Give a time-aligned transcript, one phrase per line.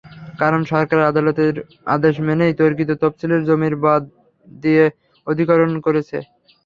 [0.39, 1.55] কারণ, সরকার আদালতের
[1.95, 4.03] আদেশ মেনেই তর্কিত তফসিলের জমি বাদ
[4.55, 4.83] দিয়ে
[5.27, 6.17] অধিগ্রহণ করেছে।